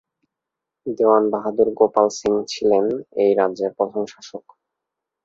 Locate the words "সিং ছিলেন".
2.17-2.85